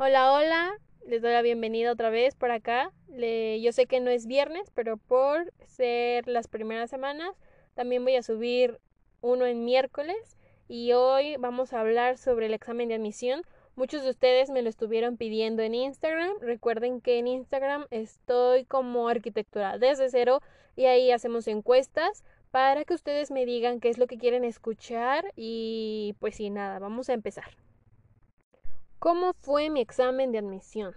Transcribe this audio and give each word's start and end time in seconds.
Hola, 0.00 0.32
hola, 0.32 0.78
les 1.08 1.22
doy 1.22 1.32
la 1.32 1.42
bienvenida 1.42 1.90
otra 1.90 2.08
vez 2.08 2.36
por 2.36 2.52
acá. 2.52 2.92
yo 3.08 3.72
sé 3.72 3.86
que 3.86 3.98
no 3.98 4.10
es 4.10 4.28
viernes, 4.28 4.70
pero 4.72 4.96
por 4.96 5.52
ser 5.66 6.28
las 6.28 6.46
primeras 6.46 6.88
semanas, 6.88 7.34
también 7.74 8.04
voy 8.04 8.14
a 8.14 8.22
subir 8.22 8.78
uno 9.22 9.44
en 9.44 9.64
miércoles 9.64 10.36
y 10.68 10.92
hoy 10.92 11.34
vamos 11.38 11.72
a 11.72 11.80
hablar 11.80 12.16
sobre 12.16 12.46
el 12.46 12.54
examen 12.54 12.88
de 12.88 12.94
admisión. 12.94 13.42
Muchos 13.74 14.04
de 14.04 14.10
ustedes 14.10 14.50
me 14.50 14.62
lo 14.62 14.68
estuvieron 14.68 15.16
pidiendo 15.16 15.64
en 15.64 15.74
Instagram. 15.74 16.30
Recuerden 16.40 17.00
que 17.00 17.18
en 17.18 17.26
Instagram 17.26 17.86
estoy 17.90 18.66
como 18.66 19.08
arquitectura 19.08 19.78
desde 19.78 20.10
cero 20.10 20.42
y 20.76 20.84
ahí 20.84 21.10
hacemos 21.10 21.48
encuestas 21.48 22.22
para 22.52 22.84
que 22.84 22.94
ustedes 22.94 23.32
me 23.32 23.44
digan 23.44 23.80
qué 23.80 23.88
es 23.88 23.98
lo 23.98 24.06
que 24.06 24.16
quieren 24.16 24.44
escuchar 24.44 25.32
y 25.34 26.14
pues 26.20 26.36
sí, 26.36 26.50
nada, 26.50 26.78
vamos 26.78 27.08
a 27.08 27.14
empezar. 27.14 27.56
¿Cómo 28.98 29.32
fue 29.32 29.70
mi 29.70 29.80
examen 29.80 30.32
de 30.32 30.38
admisión? 30.38 30.96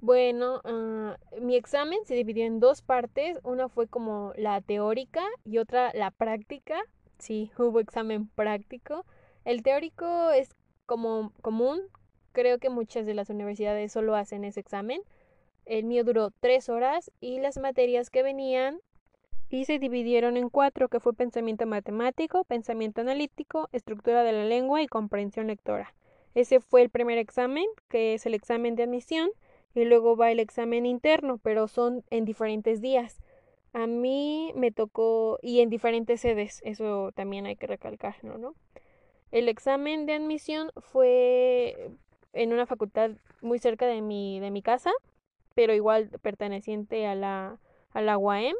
Bueno, 0.00 0.60
ah, 0.64 1.16
mi 1.40 1.54
examen 1.54 2.00
se 2.04 2.14
dividió 2.14 2.44
en 2.44 2.58
dos 2.58 2.82
partes. 2.82 3.38
Una 3.44 3.68
fue 3.68 3.86
como 3.86 4.32
la 4.36 4.60
teórica 4.60 5.22
y 5.44 5.58
otra 5.58 5.92
la 5.94 6.10
práctica. 6.10 6.80
Sí, 7.18 7.52
hubo 7.58 7.78
examen 7.78 8.26
práctico. 8.26 9.06
El 9.44 9.62
teórico 9.62 10.30
es 10.30 10.56
como 10.86 11.32
común. 11.40 11.82
Creo 12.32 12.58
que 12.58 12.68
muchas 12.68 13.06
de 13.06 13.14
las 13.14 13.30
universidades 13.30 13.92
solo 13.92 14.16
hacen 14.16 14.44
ese 14.44 14.58
examen. 14.58 15.00
El 15.66 15.84
mío 15.84 16.02
duró 16.02 16.32
tres 16.40 16.68
horas 16.68 17.12
y 17.20 17.38
las 17.38 17.58
materias 17.58 18.10
que 18.10 18.24
venían 18.24 18.80
y 19.50 19.66
se 19.66 19.78
dividieron 19.78 20.36
en 20.36 20.48
cuatro, 20.50 20.88
que 20.88 20.98
fue 20.98 21.14
pensamiento 21.14 21.64
matemático, 21.64 22.42
pensamiento 22.42 23.02
analítico, 23.02 23.68
estructura 23.70 24.24
de 24.24 24.32
la 24.32 24.44
lengua 24.44 24.82
y 24.82 24.88
comprensión 24.88 25.46
lectora. 25.46 25.94
Ese 26.34 26.60
fue 26.60 26.82
el 26.82 26.90
primer 26.90 27.18
examen, 27.18 27.64
que 27.88 28.14
es 28.14 28.26
el 28.26 28.34
examen 28.34 28.74
de 28.74 28.84
admisión, 28.84 29.30
y 29.74 29.84
luego 29.84 30.16
va 30.16 30.30
el 30.30 30.40
examen 30.40 30.86
interno, 30.86 31.38
pero 31.38 31.68
son 31.68 32.04
en 32.10 32.24
diferentes 32.24 32.80
días. 32.80 33.20
A 33.72 33.86
mí 33.86 34.52
me 34.54 34.70
tocó, 34.70 35.38
y 35.42 35.60
en 35.60 35.70
diferentes 35.70 36.20
sedes, 36.20 36.60
eso 36.64 37.12
también 37.14 37.46
hay 37.46 37.56
que 37.56 37.66
recalcarlo, 37.66 38.38
¿no? 38.38 38.54
El 39.30 39.48
examen 39.48 40.06
de 40.06 40.14
admisión 40.14 40.70
fue 40.78 41.90
en 42.32 42.52
una 42.52 42.66
facultad 42.66 43.10
muy 43.42 43.58
cerca 43.58 43.86
de 43.86 44.00
mi, 44.00 44.40
de 44.40 44.50
mi 44.50 44.62
casa, 44.62 44.90
pero 45.54 45.74
igual 45.74 46.08
perteneciente 46.22 47.06
a 47.06 47.14
la, 47.14 47.58
a 47.92 48.00
la 48.00 48.16
UAM. 48.16 48.54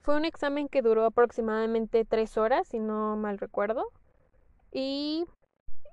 Fue 0.00 0.16
un 0.16 0.24
examen 0.24 0.68
que 0.68 0.80
duró 0.80 1.04
aproximadamente 1.04 2.04
tres 2.04 2.38
horas, 2.38 2.68
si 2.68 2.78
no 2.78 3.16
mal 3.16 3.38
recuerdo. 3.38 3.84
Y 4.72 5.26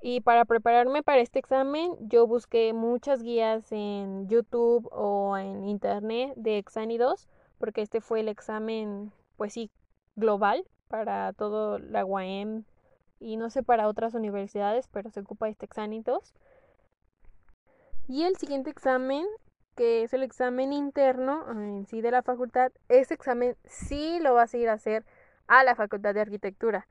y 0.01 0.21
para 0.21 0.45
prepararme 0.45 1.03
para 1.03 1.21
este 1.21 1.39
examen, 1.39 1.91
yo 1.99 2.27
busqué 2.27 2.73
muchas 2.73 3.23
guías 3.23 3.71
en 3.71 4.27
YouTube 4.27 4.87
o 4.91 5.37
en 5.37 5.63
Internet 5.65 6.33
de 6.35 6.57
Exani 6.57 6.97
2, 6.97 7.27
porque 7.57 7.81
este 7.81 8.01
fue 8.01 8.19
el 8.19 8.29
examen, 8.29 9.11
pues 9.37 9.53
sí, 9.53 9.71
global 10.15 10.65
para 10.87 11.33
todo 11.33 11.79
la 11.79 12.05
UAM 12.05 12.63
y 13.19 13.37
no 13.37 13.49
sé 13.49 13.63
para 13.63 13.87
otras 13.87 14.13
universidades, 14.13 14.87
pero 14.87 15.09
se 15.09 15.21
ocupa 15.21 15.49
este 15.49 15.65
Exani 15.65 16.01
2. 16.01 16.33
Y 18.07 18.23
el 18.23 18.37
siguiente 18.37 18.69
examen, 18.69 19.25
que 19.75 20.03
es 20.03 20.13
el 20.13 20.23
examen 20.23 20.71
interno 20.71 21.51
en 21.51 21.85
sí 21.87 22.01
de 22.01 22.11
la 22.11 22.23
facultad, 22.23 22.71
ese 22.87 23.13
examen 23.13 23.57
sí 23.65 24.19
lo 24.21 24.33
vas 24.33 24.53
a 24.53 24.57
ir 24.57 24.69
a 24.69 24.73
hacer 24.73 25.05
a 25.47 25.63
la 25.63 25.75
Facultad 25.75 26.13
de 26.13 26.21
Arquitectura. 26.21 26.87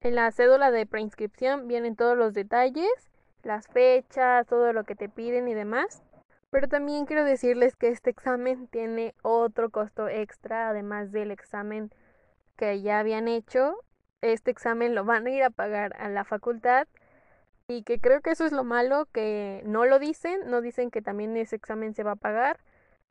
En 0.00 0.14
la 0.14 0.30
cédula 0.30 0.70
de 0.70 0.86
preinscripción 0.86 1.66
vienen 1.66 1.96
todos 1.96 2.16
los 2.16 2.32
detalles, 2.32 2.88
las 3.42 3.66
fechas, 3.66 4.46
todo 4.46 4.72
lo 4.72 4.84
que 4.84 4.94
te 4.94 5.08
piden 5.08 5.48
y 5.48 5.54
demás. 5.54 6.04
Pero 6.50 6.68
también 6.68 7.04
quiero 7.04 7.24
decirles 7.24 7.74
que 7.74 7.88
este 7.88 8.10
examen 8.10 8.68
tiene 8.68 9.14
otro 9.22 9.70
costo 9.70 10.08
extra, 10.08 10.68
además 10.68 11.10
del 11.10 11.32
examen 11.32 11.90
que 12.56 12.80
ya 12.80 13.00
habían 13.00 13.26
hecho. 13.26 13.74
Este 14.22 14.52
examen 14.52 14.94
lo 14.94 15.04
van 15.04 15.26
a 15.26 15.30
ir 15.30 15.42
a 15.42 15.50
pagar 15.50 15.96
a 15.98 16.08
la 16.08 16.24
facultad 16.24 16.86
y 17.66 17.82
que 17.82 17.98
creo 17.98 18.20
que 18.20 18.30
eso 18.30 18.46
es 18.46 18.52
lo 18.52 18.62
malo, 18.62 19.06
que 19.12 19.62
no 19.66 19.84
lo 19.84 19.98
dicen, 19.98 20.48
no 20.48 20.60
dicen 20.60 20.92
que 20.92 21.02
también 21.02 21.36
ese 21.36 21.56
examen 21.56 21.94
se 21.94 22.04
va 22.04 22.12
a 22.12 22.16
pagar 22.16 22.60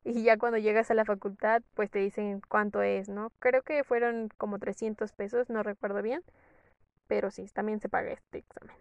y 0.04 0.22
ya 0.22 0.38
cuando 0.38 0.56
llegas 0.58 0.90
a 0.90 0.94
la 0.94 1.04
facultad 1.04 1.62
pues 1.74 1.90
te 1.90 1.98
dicen 1.98 2.40
cuánto 2.48 2.80
es, 2.80 3.10
¿no? 3.10 3.30
Creo 3.40 3.62
que 3.62 3.84
fueron 3.84 4.30
como 4.38 4.58
300 4.58 5.12
pesos, 5.12 5.50
no 5.50 5.62
recuerdo 5.62 6.02
bien 6.02 6.22
pero 7.08 7.30
sí, 7.30 7.46
también 7.52 7.80
se 7.80 7.88
paga 7.88 8.12
este 8.12 8.38
examen. 8.38 8.76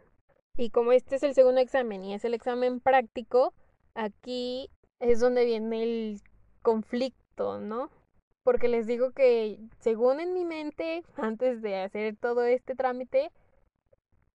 Y 0.56 0.70
como 0.70 0.92
este 0.92 1.16
es 1.16 1.24
el 1.24 1.34
segundo 1.34 1.62
examen 1.62 2.04
y 2.04 2.14
es 2.14 2.26
el 2.26 2.34
examen 2.34 2.80
práctico, 2.80 3.54
aquí 3.96 4.70
es 5.00 5.20
donde 5.20 5.46
viene 5.46 5.84
el 5.84 6.22
conflicto, 6.62 7.60
¿no? 7.60 7.90
Porque 8.44 8.68
les 8.68 8.88
digo 8.88 9.12
que 9.12 9.60
según 9.80 10.20
en 10.20 10.34
mi 10.34 10.46
mente, 10.46 11.04
antes 11.18 11.62
de 11.62 11.82
hacer 11.82 12.16
todo 12.18 12.44
este 12.44 12.76
trámite, 12.76 13.32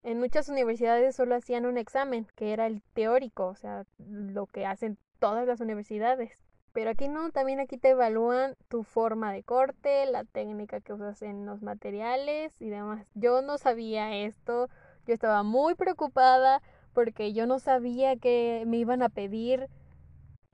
en 0.03 0.19
muchas 0.19 0.48
universidades 0.48 1.14
solo 1.14 1.34
hacían 1.36 1.66
un 1.66 1.78
examen, 1.78 2.26
que 2.34 2.53
era 2.53 2.66
el 2.66 2.82
teórico, 2.92 3.47
o 3.47 3.54
sea, 3.54 3.84
lo 3.98 4.47
que 4.47 4.66
hacen 4.66 4.98
todas 5.19 5.47
las 5.47 5.60
universidades. 5.60 6.38
Pero 6.72 6.91
aquí 6.91 7.09
no, 7.09 7.31
también 7.31 7.60
aquí 7.60 7.77
te 7.77 7.91
evalúan 7.91 8.56
tu 8.69 8.83
forma 8.83 9.33
de 9.33 9.43
corte, 9.43 10.06
la 10.06 10.25
técnica 10.25 10.81
que 10.81 10.94
usas 10.94 11.21
en 11.22 11.44
los 11.44 11.62
materiales 11.62 12.55
y 12.60 12.71
demás. 12.71 13.06
Yo 13.15 13.43
no 13.43 13.59
sabía 13.59 14.15
esto, 14.16 14.69
yo 15.06 15.12
estaba 15.15 15.43
muy 15.43 15.75
preocupada 15.75 16.62
porque 16.94 17.33
yo 17.33 17.47
no 17.47 17.59
sabía 17.59 18.16
que 18.16 18.65
me 18.66 18.78
iban 18.78 19.03
a 19.03 19.10
pedir 19.10 19.69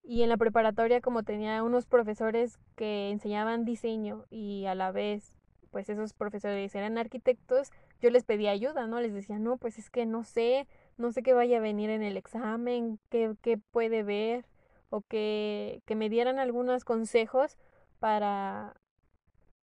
y 0.02 0.22
en 0.22 0.30
la 0.30 0.36
preparatoria 0.36 1.00
como 1.00 1.22
tenía 1.22 1.62
unos 1.62 1.86
profesores 1.86 2.58
que 2.76 3.10
enseñaban 3.10 3.64
diseño 3.64 4.24
y 4.30 4.66
a 4.66 4.74
la 4.74 4.90
vez 4.90 5.34
pues 5.70 5.88
esos 5.88 6.14
profesores 6.14 6.74
eran 6.74 6.96
arquitectos, 6.98 7.70
yo 8.00 8.10
les 8.10 8.24
pedía 8.24 8.52
ayuda, 8.52 8.86
¿no? 8.86 9.00
Les 9.02 9.12
decía, 9.12 9.38
no, 9.38 9.58
pues 9.58 9.78
es 9.78 9.90
que 9.90 10.06
no 10.06 10.24
sé, 10.24 10.66
no 10.96 11.12
sé 11.12 11.22
qué 11.22 11.34
vaya 11.34 11.58
a 11.58 11.60
venir 11.60 11.90
en 11.90 12.02
el 12.02 12.16
examen, 12.16 12.98
qué, 13.10 13.34
qué 13.42 13.58
puede 13.58 14.02
ver 14.02 14.46
o 14.90 15.02
que, 15.02 15.82
que 15.86 15.94
me 15.94 16.08
dieran 16.08 16.38
algunos 16.38 16.84
consejos 16.84 17.58
para, 17.98 18.74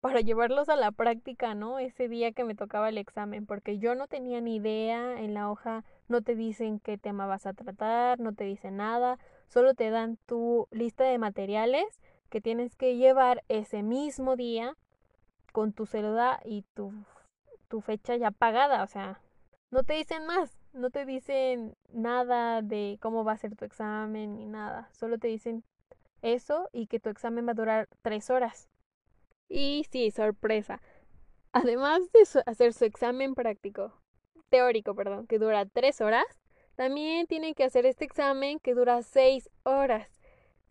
para 0.02 0.22
llevarlos 0.22 0.70
a 0.70 0.76
la 0.76 0.92
práctica, 0.92 1.56
¿no? 1.56 1.80
Ese 1.80 2.08
día 2.08 2.32
que 2.32 2.44
me 2.44 2.56
tocaba 2.56 2.90
el 2.90 2.98
examen, 2.98 3.46
porque 3.46 3.80
yo 3.80 3.96
no 3.96 4.08
tenía 4.08 4.42
ni 4.42 4.58
idea, 4.58 5.20
en 5.20 5.34
la 5.34 5.50
hoja 5.50 5.84
no 6.08 6.22
te 6.22 6.36
dicen 6.36 6.80
qué 6.80 6.98
tema 6.98 7.26
vas 7.26 7.46
a 7.46 7.54
tratar, 7.54 8.20
no 8.20 8.34
te 8.34 8.44
dicen 8.44 8.78
nada, 8.78 9.18
solo 9.48 9.74
te 9.74 9.90
dan 9.90 10.18
tu 10.26 10.68
lista 10.72 11.04
de 11.06 11.18
materiales 11.18 11.86
que 12.30 12.42
tienes 12.42 12.76
que 12.76 12.98
llevar 12.98 13.44
ese 13.48 13.82
mismo 13.82 14.36
día 14.36 14.76
con 15.52 15.74
tu 15.74 15.86
celular 15.86 16.42
y 16.46 16.64
tu, 16.74 16.92
tu 17.68 17.82
fecha 17.82 18.16
ya 18.16 18.32
pagada, 18.32 18.84
o 18.84 18.88
sea, 18.88 19.22
no 19.72 19.84
te 19.84 19.94
dicen 19.94 20.26
más, 20.26 20.52
no 20.76 20.90
te 20.90 21.06
dicen 21.06 21.76
nada 21.92 22.62
de 22.62 22.98
cómo 23.02 23.24
va 23.24 23.34
a 23.34 23.38
ser 23.38 23.56
tu 23.56 23.66
examen 23.66 24.36
ni 24.36 24.46
nada. 24.46 24.90
Solo 24.92 25.18
te 25.18 25.28
dicen 25.28 25.64
eso 26.22 26.70
y 26.72 26.88
que 26.88 27.00
tu 27.00 27.10
examen 27.10 27.48
va 27.48 27.52
a 27.52 27.56
durar 27.56 27.90
tres 28.02 28.30
horas. 28.30 28.68
Y 29.48 29.86
sí, 29.92 30.12
sorpresa. 30.12 30.82
Además 31.52 32.02
de 32.12 32.42
hacer 32.46 32.74
su 32.74 32.86
examen 32.86 33.34
práctico, 33.36 33.94
teórico, 34.50 34.96
perdón, 34.96 35.28
que 35.28 35.40
dura 35.40 35.66
tres 35.66 36.02
horas, 36.02 36.26
también 36.76 37.28
tienen 37.28 37.54
que 37.54 37.64
hacer 37.64 37.86
este 37.86 38.04
examen 38.04 38.60
que 38.60 38.74
dura 38.74 39.02
seis 39.02 39.50
horas. 39.64 40.10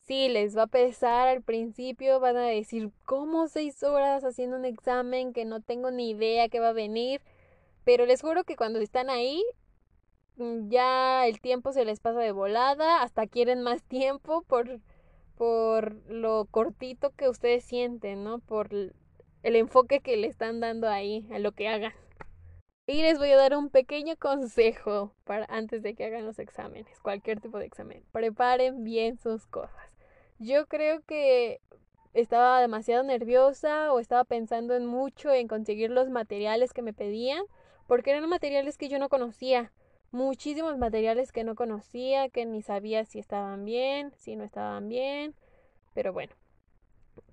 Sí, 0.01 0.29
les 0.29 0.55
va 0.55 0.65
a 0.65 0.67
pesar 0.67 1.29
al 1.29 1.43
principio, 1.43 2.21
van 2.21 2.37
a 2.37 2.45
decir, 2.45 2.91
¿cómo 3.07 3.49
seis 3.49 3.83
horas 3.83 4.23
haciendo 4.23 4.57
un 4.59 4.67
examen 4.67 5.33
que 5.33 5.47
no 5.47 5.63
tengo 5.63 5.91
ni 5.91 6.11
idea 6.11 6.51
que 6.51 6.61
va 6.61 6.69
a 6.69 6.75
venir? 6.75 7.23
Pero 7.85 8.05
les 8.05 8.21
juro 8.21 8.45
que 8.45 8.57
cuando 8.57 8.81
están 8.81 9.09
ahí 9.09 9.43
ya 10.37 11.27
el 11.27 11.41
tiempo 11.41 11.73
se 11.73 11.85
les 11.85 12.01
pasa 12.01 12.21
de 12.21 12.33
volada, 12.33 13.03
hasta 13.03 13.27
quieren 13.27 13.63
más 13.63 13.83
tiempo 13.83 14.43
por, 14.43 14.81
por 15.37 15.95
lo 16.09 16.47
cortito 16.51 17.11
que 17.11 17.29
ustedes 17.29 17.65
sienten, 17.65 18.25
¿no? 18.25 18.39
Por 18.41 18.73
el 18.73 19.57
enfoque 19.57 20.01
que 20.01 20.17
le 20.17 20.27
están 20.27 20.61
dando 20.61 20.89
ahí 20.89 21.27
a 21.33 21.39
lo 21.39 21.53
que 21.53 21.69
hagan. 21.69 21.93
Y 22.87 23.01
les 23.01 23.19
voy 23.19 23.31
a 23.31 23.37
dar 23.37 23.57
un 23.57 23.71
pequeño 23.71 24.15
consejo 24.17 25.15
para 25.25 25.47
antes 25.47 25.83
de 25.83 25.95
que 25.95 26.05
hagan 26.05 26.27
los 26.27 26.39
exámenes, 26.39 27.01
cualquier 27.01 27.41
tipo 27.41 27.59
de 27.59 27.65
examen. 27.65 28.05
Preparen 28.13 28.85
bien 28.85 29.17
sus 29.17 29.47
cosas. 29.47 29.91
Yo 30.39 30.67
creo 30.67 31.01
que 31.03 31.61
estaba 32.13 32.61
demasiado 32.61 33.03
nerviosa 33.03 33.91
o 33.93 34.01
estaba 34.01 34.25
pensando 34.25 34.75
en 34.75 34.85
mucho 34.85 35.33
en 35.33 35.49
conseguir 35.49 35.91
los 35.91 36.11
materiales 36.11 36.75
que 36.75 36.83
me 36.83 36.93
pedían, 36.93 37.43
porque 37.87 38.11
eran 38.11 38.29
materiales 38.29 38.77
que 38.77 38.89
yo 38.89 38.99
no 38.99 39.09
conocía. 39.09 39.73
Muchísimos 40.15 40.79
materiales 40.79 41.33
que 41.33 41.43
no 41.43 41.57
conocía, 41.57 42.29
que 42.29 42.47
ni 42.47 42.63
sabía 42.63 43.05
si 43.05 43.19
estaban 43.19 43.65
bien, 43.65 44.13
si 44.17 44.37
no 44.37 44.45
estaban 44.45 44.89
bien. 44.89 45.35
Pero 45.93 46.13
bueno, 46.13 46.33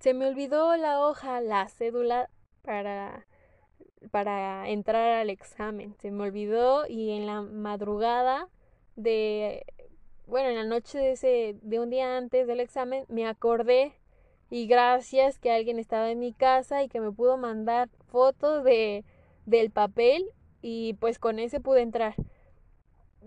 se 0.00 0.14
me 0.14 0.26
olvidó 0.26 0.76
la 0.76 1.00
hoja, 1.00 1.40
la 1.40 1.68
cédula 1.68 2.28
para 2.62 3.24
para 4.10 4.68
entrar 4.68 5.12
al 5.12 5.30
examen. 5.30 5.94
Se 6.00 6.10
me 6.10 6.24
olvidó 6.24 6.88
y 6.88 7.12
en 7.12 7.24
la 7.24 7.42
madrugada 7.42 8.48
de, 8.96 9.64
bueno, 10.26 10.48
en 10.48 10.56
la 10.56 10.64
noche 10.64 10.98
de 10.98 11.12
ese, 11.12 11.56
de 11.62 11.78
un 11.78 11.88
día 11.88 12.16
antes 12.16 12.48
del 12.48 12.58
examen, 12.58 13.04
me 13.06 13.28
acordé 13.28 13.92
y 14.50 14.66
gracias 14.66 15.38
que 15.38 15.52
alguien 15.52 15.78
estaba 15.78 16.10
en 16.10 16.18
mi 16.18 16.32
casa 16.32 16.82
y 16.82 16.88
que 16.88 17.00
me 17.00 17.12
pudo 17.12 17.36
mandar 17.36 17.90
fotos 18.08 18.64
de, 18.64 19.04
del 19.46 19.70
papel 19.70 20.28
y 20.62 20.94
pues 20.94 21.20
con 21.20 21.38
ese 21.38 21.60
pude 21.60 21.82
entrar. 21.82 22.16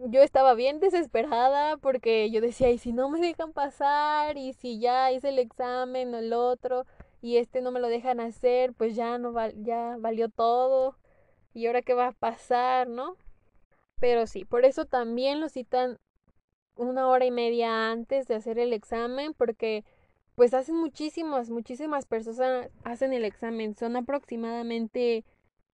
Yo 0.08 0.22
estaba 0.22 0.54
bien 0.56 0.80
desesperada 0.80 1.78
porque 1.78 2.30
yo 2.30 2.42
decía, 2.42 2.70
y 2.70 2.78
si 2.78 2.92
no 2.92 3.10
me 3.10 3.20
dejan 3.20 3.54
pasar, 3.54 4.38
y 4.38 4.54
si 4.54 4.80
ya 4.80 5.12
hice 5.12 5.30
el 5.30 5.40
examen 5.40 6.14
o 6.14 6.18
el 6.18 6.34
otro, 6.34 6.86
y 7.22 7.38
este 7.38 7.62
no 7.62 7.72
me 7.72 7.80
lo 7.80 7.88
dejan 7.88 8.20
hacer, 8.20 8.74
pues 8.74 8.96
ya 8.96 9.18
no 9.18 9.34
ya 9.64 9.96
valió 10.00 10.30
todo. 10.30 10.98
Y 11.54 11.68
ahora 11.68 11.82
qué 11.82 11.94
va 11.94 12.08
a 12.08 12.12
pasar, 12.12 12.88
¿no? 12.90 13.16
Pero 14.00 14.28
sí, 14.28 14.46
por 14.46 14.66
eso 14.66 14.86
también 14.86 15.40
lo 15.40 15.50
citan 15.50 15.98
una 16.76 17.08
hora 17.08 17.26
y 17.26 17.32
media 17.32 17.92
antes 17.92 18.28
de 18.28 18.36
hacer 18.36 18.60
el 18.60 18.74
examen, 18.74 19.34
porque 19.34 19.86
pues 20.36 20.54
hacen 20.54 20.76
muchísimas, 20.76 21.50
muchísimas 21.50 22.06
personas 22.06 22.70
hacen 22.84 23.14
el 23.14 23.26
examen. 23.26 23.76
Son 23.76 23.96
aproximadamente 23.96 25.24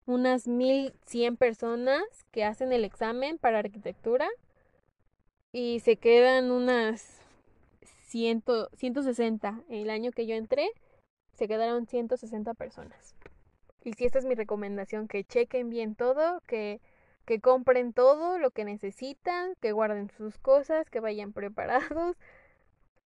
unas 0.07 0.49
1100 0.49 1.37
personas 1.37 2.03
que 2.31 2.45
hacen 2.45 2.73
el 2.73 2.85
examen 2.85 3.39
para 3.39 3.61
arquitectura 3.61 4.29
y 5.53 5.81
se 5.81 5.97
quedan 5.97 6.51
unas 6.51 7.21
100, 8.09 8.45
160 8.75 9.63
el 9.69 9.91
año 9.91 10.11
que 10.13 10.27
yo 10.27 10.35
entré 10.35 10.69
se 11.35 11.49
quedaron 11.49 11.87
160 11.87 12.55
personas. 12.55 13.15
Y 13.83 13.95
si 13.95 14.05
esta 14.05 14.19
es 14.19 14.27
mi 14.27 14.35
recomendación, 14.35 15.09
que 15.09 15.25
chequen 15.25 15.71
bien 15.71 15.95
todo, 15.95 16.43
que, 16.47 16.81
que 17.25 17.41
compren 17.41 17.93
todo 17.95 18.39
lo 18.39 18.51
que 18.51 18.65
necesitan, 18.65 19.55
que 19.61 19.73
guarden 19.73 20.11
sus 20.11 20.39
cosas, 20.39 20.91
que 20.91 21.01
vayan 21.01 21.33
preparados. 21.33 22.17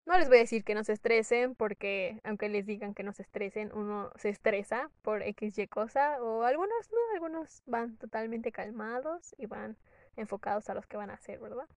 No 0.05 0.19
les 0.19 0.29
voy 0.29 0.39
a 0.39 0.41
decir 0.41 0.65
que 0.65 0.75
no 0.75 0.83
se 0.83 0.93
estresen, 0.93 1.55
porque 1.55 2.21
aunque 2.25 2.49
les 2.49 2.67
digan 2.67 2.93
que 2.93 3.05
no 3.05 3.13
se 3.13 3.23
estresen, 3.23 3.71
uno 3.73 4.11
se 4.17 4.31
estresa 4.31 4.91
por 5.03 5.23
X, 5.23 5.57
Y 5.59 5.69
cosa, 5.69 6.21
o 6.23 6.43
algunos 6.43 6.91
no, 6.91 6.99
algunos 7.15 7.63
van 7.67 7.97
totalmente 7.97 8.51
calmados 8.51 9.35
y 9.39 9.47
van 9.47 9.77
enfocados 10.17 10.69
a 10.69 10.75
los 10.75 10.87
que 10.87 10.97
van 10.97 11.11
a 11.11 11.15
hacer, 11.15 11.39
¿verdad? 11.39 11.69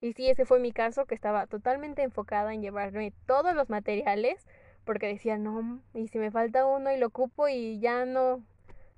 Y 0.00 0.14
sí, 0.14 0.28
ese 0.28 0.46
fue 0.46 0.58
mi 0.58 0.72
caso, 0.72 1.06
que 1.06 1.14
estaba 1.14 1.46
totalmente 1.46 2.02
enfocada 2.02 2.54
en 2.54 2.62
llevarme 2.62 3.12
todos 3.26 3.54
los 3.54 3.68
materiales 3.68 4.46
porque 4.84 5.08
decía, 5.08 5.36
no, 5.36 5.82
y 5.94 6.08
si 6.08 6.18
me 6.18 6.30
falta 6.30 6.64
uno 6.64 6.92
y 6.92 6.96
lo 6.96 7.08
ocupo 7.08 7.48
y 7.48 7.80
ya 7.80 8.06
no, 8.06 8.42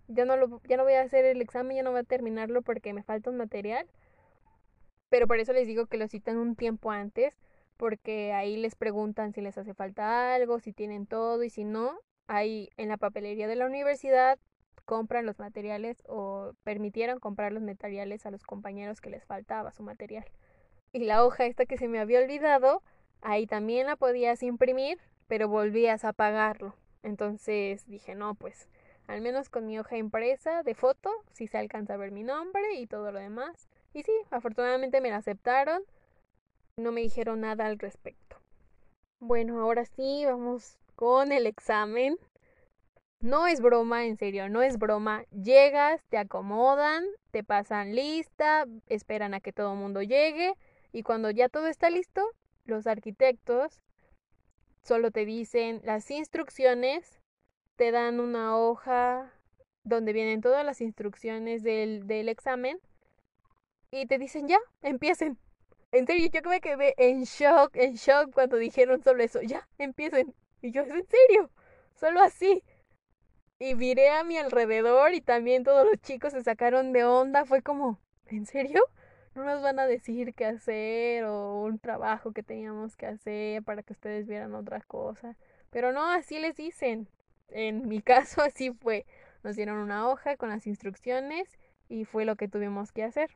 ya 0.06 0.25
no, 0.25 0.36
lo, 0.36 0.60
ya 0.69 0.76
no 0.76 0.84
voy 0.84 0.94
a 0.94 1.02
hacer 1.02 1.25
el 1.25 1.40
examen, 1.40 1.76
ya 1.78 1.82
no 1.82 1.90
voy 1.90 2.00
a 2.00 2.04
terminarlo 2.04 2.62
porque 2.62 2.92
me 2.92 3.02
falta 3.02 3.30
un 3.30 3.38
material. 3.38 3.86
Pero 5.08 5.26
por 5.26 5.38
eso 5.38 5.52
les 5.52 5.66
digo 5.66 5.86
que 5.86 5.96
lo 5.96 6.06
citan 6.08 6.36
un 6.36 6.54
tiempo 6.54 6.90
antes, 6.90 7.34
porque 7.78 8.34
ahí 8.34 8.58
les 8.58 8.75
preguntan 8.75 9.32
si 9.32 9.40
les 9.40 9.56
hace 9.56 9.72
falta 9.72 10.34
algo, 10.34 10.60
si 10.60 10.75
tienen 10.75 11.06
todo 11.06 11.42
y 11.42 11.48
si 11.48 11.64
no, 11.64 11.98
ahí 12.26 12.69
en 12.76 12.90
la 12.90 12.98
papelería 12.98 13.48
de 13.48 13.56
la 13.56 13.64
universidad 13.64 14.38
compran 14.84 15.25
los 15.25 15.38
materiales 15.38 16.02
o 16.06 16.52
permitieron 16.64 17.20
comprar 17.20 17.52
los 17.52 17.62
materiales 17.62 18.26
a 18.26 18.30
los 18.30 18.42
compañeros 18.42 19.00
que 19.00 19.10
les 19.10 19.25
faltaba 19.25 19.72
su 19.72 19.82
material. 19.82 20.26
Y 20.92 21.04
la 21.04 21.25
hoja 21.25 21.46
esta 21.46 21.64
que 21.64 21.78
se 21.78 21.88
me 21.88 21.98
había 21.98 22.20
olvidado, 22.20 22.82
ahí 23.22 23.46
también 23.46 23.86
la 23.86 23.96
podías 23.96 24.42
imprimir 24.42 24.98
pero 25.28 25.46
volvías 25.46 26.04
a 26.04 26.12
pagarlo. 26.12 26.75
Entonces 27.04 27.86
dije, 27.86 28.16
no, 28.16 28.34
pues 28.34 28.69
al 29.06 29.20
menos 29.20 29.48
con 29.48 29.66
mi 29.66 29.78
hoja 29.78 29.96
impresa 29.96 30.62
de 30.64 30.75
foto, 30.75 31.10
sí 31.32 31.46
se 31.46 31.58
alcanza 31.58 31.94
a 31.94 31.98
ver 31.98 32.10
mi 32.10 32.25
nombre 32.25 32.75
y 32.75 32.86
todo 32.86 33.12
lo 33.12 33.20
demás. 33.20 33.69
Y 33.94 34.02
sí, 34.02 34.12
afortunadamente 34.30 35.00
me 35.00 35.10
la 35.10 35.19
aceptaron. 35.19 35.82
No 36.78 36.92
me 36.92 37.02
dijeron 37.02 37.40
nada 37.40 37.66
al 37.66 37.78
respecto. 37.78 38.36
Bueno, 39.20 39.60
ahora 39.60 39.84
sí, 39.84 40.25
vamos 40.25 40.78
con 40.94 41.32
el 41.32 41.46
examen. 41.46 42.16
No 43.20 43.46
es 43.46 43.60
broma, 43.60 44.06
en 44.06 44.16
serio, 44.16 44.48
no 44.48 44.62
es 44.62 44.78
broma. 44.78 45.25
Llegas, 45.30 46.04
te 46.08 46.16
acomodan, 46.16 47.04
te 47.32 47.44
pasan 47.44 47.94
lista, 47.94 48.66
esperan 48.86 49.34
a 49.34 49.40
que 49.40 49.52
todo 49.52 49.72
el 49.72 49.78
mundo 49.78 50.02
llegue 50.02 50.54
y 50.92 51.02
cuando 51.02 51.30
ya 51.30 51.48
todo 51.48 51.66
está 51.66 51.90
listo, 51.90 52.22
los 52.64 52.86
arquitectos 52.86 53.82
Solo 54.88 55.10
te 55.10 55.26
dicen 55.26 55.82
las 55.84 56.10
instrucciones, 56.10 57.20
te 57.76 57.90
dan 57.90 58.20
una 58.20 58.56
hoja 58.56 59.30
donde 59.84 60.14
vienen 60.14 60.40
todas 60.40 60.64
las 60.64 60.80
instrucciones 60.80 61.62
del, 61.62 62.06
del 62.06 62.30
examen 62.30 62.80
y 63.90 64.06
te 64.06 64.16
dicen 64.16 64.48
ya, 64.48 64.58
empiecen. 64.80 65.38
En 65.93 66.06
serio, 66.06 66.29
yo 66.32 66.40
me 66.49 66.61
quedé 66.61 66.94
en 66.99 67.25
shock, 67.25 67.76
en 67.76 67.94
shock 67.94 68.32
cuando 68.32 68.56
dijeron 68.56 69.02
solo 69.02 69.23
eso, 69.23 69.40
ya, 69.43 69.69
empiecen. 69.79 70.35
Y 70.62 70.73
yo, 70.73 70.82
¿en 70.82 71.06
serio? 71.06 71.50
Solo 71.94 72.20
así. 72.20 72.62
Y 73.58 73.75
miré 73.75 74.11
a 74.11 74.25
mi 74.25 74.38
alrededor 74.38 75.14
y 75.14 75.20
también 75.20 75.64
todos 75.64 75.87
los 75.87 76.00
chicos 76.00 76.32
se 76.32 76.43
sacaron 76.43 76.93
de 76.93 77.05
onda. 77.05 77.44
Fue 77.44 77.62
como, 77.62 78.00
¿en 78.26 78.46
serio? 78.46 78.82
no 79.38 79.44
nos 79.44 79.62
van 79.62 79.79
a 79.79 79.87
decir 79.87 80.35
qué 80.35 80.44
hacer 80.46 81.25
o 81.25 81.62
un 81.62 81.79
trabajo 81.79 82.32
que 82.32 82.43
teníamos 82.43 82.96
que 82.96 83.06
hacer 83.06 83.62
para 83.62 83.82
que 83.82 83.93
ustedes 83.93 84.26
vieran 84.26 84.55
otra 84.55 84.81
cosa. 84.81 85.37
Pero 85.70 85.93
no, 85.93 86.11
así 86.11 86.38
les 86.38 86.56
dicen. 86.56 87.08
En 87.50 87.88
mi 87.88 88.02
caso 88.02 88.42
así 88.42 88.73
fue. 88.73 89.07
Nos 89.42 89.57
dieron 89.57 89.78
una 89.78 90.09
hoja 90.09 90.37
con 90.37 90.49
las 90.50 90.66
instrucciones 90.66 91.59
y 91.88 92.04
fue 92.04 92.25
lo 92.25 92.37
que 92.37 92.49
tuvimos 92.49 92.92
que 92.92 93.04
hacer. 93.04 93.30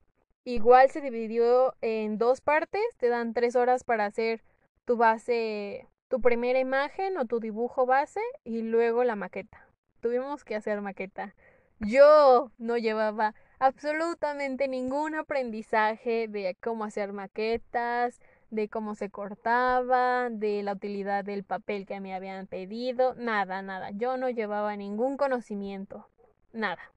Igual 0.45 0.91
se 0.91 1.01
dividió 1.01 1.75
en 1.81 2.19
dos 2.19 2.41
partes. 2.41 2.83
Te 2.99 3.09
dan 3.09 3.33
tres 3.33 3.57
horas 3.57 3.85
para 3.85 4.07
hacer 4.07 4.43
tu 4.85 4.97
base, 4.97 5.87
tu 6.09 6.21
primera 6.21 6.59
imagen 6.59 7.17
o 7.17 7.27
tu 7.27 7.39
dibujo 7.39 7.87
base 7.87 8.21
y 8.45 8.63
luego 8.63 9.05
la 9.05 9.17
maqueta. 9.17 9.69
Tuvimos 10.01 10.45
que 10.45 10.57
hacer 10.57 10.81
maqueta. 10.81 11.35
Yo 11.79 12.51
no 12.59 12.77
llevaba 12.77 13.35
absolutamente 13.59 14.67
ningún 14.67 15.15
aprendizaje 15.15 16.27
de 16.29 16.57
cómo 16.61 16.85
hacer 16.85 17.13
maquetas, 17.13 18.21
de 18.51 18.69
cómo 18.69 18.95
se 18.95 19.11
cortaba, 19.11 20.29
de 20.31 20.63
la 20.63 20.73
utilidad 20.73 21.25
del 21.25 21.45
papel 21.45 21.87
que 21.87 22.01
me 22.01 22.15
habían 22.15 22.47
pedido, 22.47 23.15
nada, 23.15 23.63
nada. 23.63 23.91
Yo 23.93 24.17
no 24.17 24.29
llevaba 24.29 24.77
ningún 24.77 25.17
conocimiento, 25.17 26.09
nada. 26.53 26.92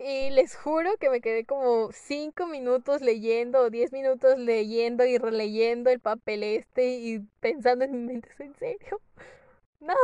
Y 0.00 0.30
les 0.30 0.56
juro 0.56 0.96
que 0.98 1.10
me 1.10 1.20
quedé 1.20 1.44
como 1.44 1.92
cinco 1.92 2.46
minutos 2.46 3.02
leyendo 3.02 3.60
o 3.60 3.70
diez 3.70 3.92
minutos 3.92 4.38
leyendo 4.38 5.04
y 5.04 5.18
releyendo 5.18 5.90
el 5.90 6.00
papel 6.00 6.42
este 6.42 6.88
y 6.88 7.20
pensando 7.40 7.84
en 7.84 7.92
mi 7.92 7.98
mente, 7.98 8.28
¿en 8.38 8.54
serio? 8.56 9.00
No, 9.80 9.94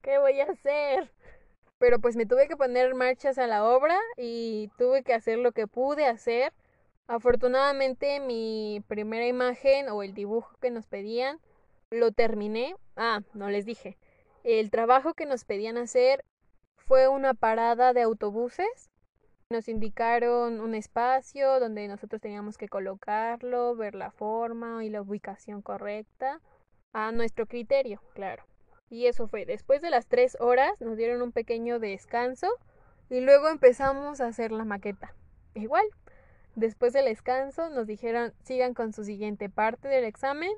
¿qué 0.00 0.18
voy 0.18 0.40
a 0.40 0.44
hacer? 0.44 1.10
pero 1.82 1.98
pues 1.98 2.14
me 2.14 2.26
tuve 2.26 2.46
que 2.46 2.56
poner 2.56 2.94
marchas 2.94 3.38
a 3.38 3.48
la 3.48 3.64
obra 3.64 3.98
y 4.16 4.70
tuve 4.78 5.02
que 5.02 5.14
hacer 5.14 5.38
lo 5.38 5.50
que 5.50 5.66
pude 5.66 6.06
hacer. 6.06 6.52
Afortunadamente 7.08 8.20
mi 8.20 8.84
primera 8.86 9.26
imagen 9.26 9.88
o 9.88 10.04
el 10.04 10.14
dibujo 10.14 10.56
que 10.60 10.70
nos 10.70 10.86
pedían 10.86 11.40
lo 11.90 12.12
terminé. 12.12 12.76
Ah, 12.94 13.22
no 13.34 13.50
les 13.50 13.66
dije. 13.66 13.98
El 14.44 14.70
trabajo 14.70 15.14
que 15.14 15.26
nos 15.26 15.44
pedían 15.44 15.76
hacer 15.76 16.24
fue 16.76 17.08
una 17.08 17.34
parada 17.34 17.92
de 17.92 18.02
autobuses. 18.02 18.91
Nos 19.52 19.68
indicaron 19.68 20.62
un 20.62 20.74
espacio 20.74 21.60
donde 21.60 21.86
nosotros 21.86 22.22
teníamos 22.22 22.56
que 22.56 22.70
colocarlo, 22.70 23.76
ver 23.76 23.94
la 23.94 24.10
forma 24.10 24.82
y 24.82 24.88
la 24.88 25.02
ubicación 25.02 25.60
correcta 25.60 26.40
a 26.94 27.12
nuestro 27.12 27.44
criterio, 27.44 28.00
claro. 28.14 28.44
Y 28.88 29.08
eso 29.08 29.28
fue, 29.28 29.44
después 29.44 29.82
de 29.82 29.90
las 29.90 30.06
tres 30.06 30.38
horas 30.40 30.72
nos 30.80 30.96
dieron 30.96 31.20
un 31.20 31.32
pequeño 31.32 31.78
descanso 31.80 32.46
y 33.10 33.20
luego 33.20 33.50
empezamos 33.50 34.22
a 34.22 34.28
hacer 34.28 34.52
la 34.52 34.64
maqueta. 34.64 35.14
Igual, 35.52 35.84
después 36.54 36.94
del 36.94 37.04
descanso 37.04 37.68
nos 37.68 37.86
dijeron 37.86 38.32
sigan 38.44 38.72
con 38.72 38.94
su 38.94 39.04
siguiente 39.04 39.50
parte 39.50 39.86
del 39.88 40.04
examen 40.04 40.52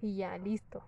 y 0.00 0.16
ya, 0.16 0.36
listo. 0.38 0.82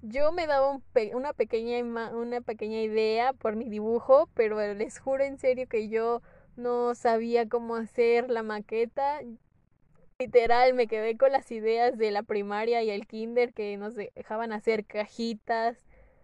Yo 0.00 0.30
me 0.30 0.46
daba 0.46 0.78
una, 1.12 1.32
pequeña 1.32 1.80
una 2.12 2.40
pequeña 2.40 2.80
idea 2.82 3.32
por 3.32 3.56
mi 3.56 3.68
dibujo, 3.68 4.28
pero 4.34 4.74
les 4.74 5.00
juro 5.00 5.24
en 5.24 5.38
serio 5.38 5.66
que 5.68 5.88
yo 5.88 6.22
no 6.58 6.96
sabía 6.96 7.48
cómo 7.48 7.76
hacer 7.76 8.30
la 8.30 8.42
maqueta. 8.42 9.20
Literal, 10.18 10.74
me 10.74 10.88
quedé 10.88 11.16
con 11.16 11.30
las 11.30 11.50
ideas 11.52 11.96
de 11.96 12.10
la 12.10 12.24
primaria 12.24 12.82
y 12.82 12.90
el 12.90 13.06
kinder 13.06 13.54
que 13.54 13.76
nos 13.76 13.94
dejaban 13.94 14.50
hacer 14.52 14.84
cajitas, 14.84 15.78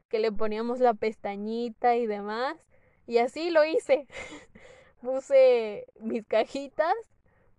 que 0.09 0.19
le 0.19 0.33
poníamos 0.33 0.81
la 0.81 0.95
pestañita 0.95 1.95
y 1.95 2.07
demás. 2.07 2.57
Y 3.07 3.19
así 3.19 3.51
lo 3.51 3.65
hice. 3.65 4.09
Puse 5.01 5.87
mis 6.01 6.27
cajitas 6.27 6.95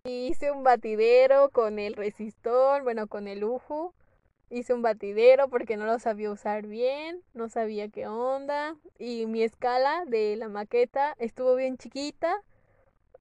y 0.04 0.28
hice 0.28 0.52
un 0.52 0.64
batidero 0.64 1.52
con 1.52 1.80
el 1.80 1.94
resistor, 1.94 2.84
bueno, 2.84 3.08
con 3.08 3.30
el 3.30 3.46
UJU. 3.46 3.94
Hice 4.50 4.74
un 4.74 4.82
batidero 4.82 5.48
porque 5.48 5.78
no 5.78 5.86
lo 5.86 5.98
sabía 5.98 6.30
usar 6.30 6.68
bien, 6.68 7.24
no 7.34 7.48
sabía 7.48 7.88
qué 7.88 8.08
onda. 8.08 8.76
Y 9.00 9.28
mi 9.28 9.44
escala 9.44 10.04
de 10.08 10.36
la 10.36 10.50
maqueta 10.50 11.16
estuvo 11.20 11.56
bien 11.56 11.78
chiquita 11.78 12.44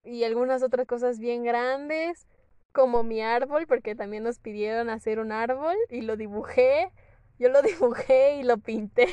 y 0.04 0.25
algunas 0.25 0.62
otras 0.62 0.87
cosas 0.87 1.18
bien 1.18 1.44
grandes, 1.44 2.26
como 2.73 3.02
mi 3.02 3.23
árbol, 3.23 3.66
porque 3.66 3.94
también 3.94 4.25
nos 4.25 4.38
pidieron 4.38 4.90
hacer 4.90 5.18
un 5.20 5.32
árbol 5.32 5.76
y 5.88 6.02
lo 6.02 6.16
dibujé. 6.16 6.92
Yo 7.38 7.49
lo 7.49 7.62
dibujé 7.62 8.37
y 8.37 8.42
lo 8.42 8.58
pinté. 8.58 9.08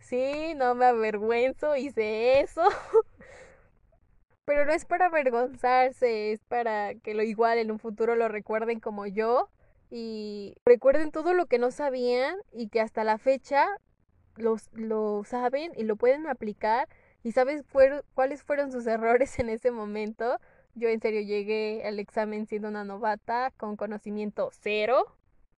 Sí, 0.00 0.54
no 0.56 0.74
me 0.74 0.86
avergüenzo, 0.86 1.76
hice 1.76 2.40
eso. 2.40 2.62
Pero 4.44 4.64
no 4.64 4.72
es 4.72 4.84
para 4.84 5.06
avergonzarse, 5.06 6.32
es 6.32 6.40
para 6.44 6.94
que 6.96 7.14
lo 7.14 7.22
igual 7.22 7.58
en 7.58 7.70
un 7.70 7.78
futuro 7.78 8.16
lo 8.16 8.28
recuerden 8.28 8.80
como 8.80 9.06
yo 9.06 9.48
y 9.90 10.56
recuerden 10.64 11.12
todo 11.12 11.34
lo 11.34 11.46
que 11.46 11.58
no 11.58 11.70
sabían 11.70 12.36
y 12.52 12.68
que 12.68 12.80
hasta 12.80 13.04
la 13.04 13.18
fecha 13.18 13.68
los, 14.36 14.70
lo 14.72 15.22
saben 15.24 15.72
y 15.76 15.84
lo 15.84 15.96
pueden 15.96 16.26
aplicar 16.26 16.88
y 17.22 17.32
sabes 17.32 17.64
cuáles 18.14 18.42
fueron 18.42 18.72
sus 18.72 18.86
errores 18.86 19.38
en 19.38 19.50
ese 19.50 19.70
momento. 19.70 20.38
Yo 20.74 20.88
en 20.88 21.00
serio 21.00 21.20
llegué 21.20 21.82
al 21.84 21.98
examen 21.98 22.46
siendo 22.46 22.68
una 22.68 22.84
novata 22.84 23.52
con 23.56 23.76
conocimiento 23.76 24.50
cero. 24.52 25.04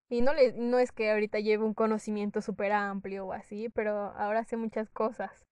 Y 0.08 0.20
no, 0.20 0.34
le, 0.34 0.52
no 0.52 0.78
es 0.78 0.92
que 0.92 1.10
ahorita 1.10 1.38
lleve 1.38 1.64
un 1.64 1.74
conocimiento 1.74 2.42
súper 2.42 2.72
amplio 2.72 3.26
o 3.26 3.32
así, 3.32 3.68
pero 3.70 4.12
ahora 4.16 4.44
sé 4.44 4.56
muchas 4.56 4.90
cosas. 4.90 5.46